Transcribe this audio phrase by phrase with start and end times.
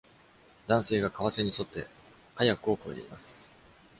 [0.65, 1.85] 男性が川瀬に沿って
[2.33, 3.51] カヤックを漕いでいます。